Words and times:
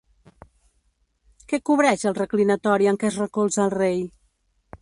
Què 1.53 1.59
cobreix 1.71 2.07
el 2.13 2.17
reclinatori 2.21 2.93
en 2.93 3.01
què 3.05 3.11
es 3.13 3.23
recolza 3.25 3.65
el 3.67 3.75
rei? 3.79 4.05